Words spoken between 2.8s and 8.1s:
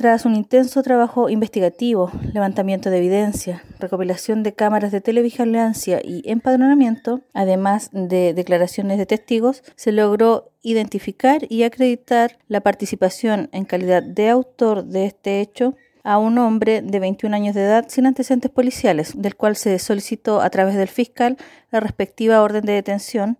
de evidencia, recopilación de cámaras de televigilancia y empadronamiento, además